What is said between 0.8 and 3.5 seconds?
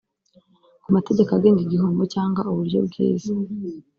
ku mategeko agenga igihombo cyangwa uburyo bwiza